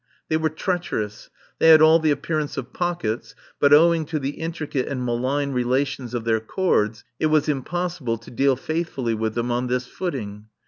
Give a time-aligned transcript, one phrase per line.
[0.29, 1.29] They were treacherous.
[1.59, 6.15] They had all the appearance of pockets, but owing to the intricate and malign relations
[6.15, 10.47] of their cords, it was impossible to deal faithfully with them on this footing.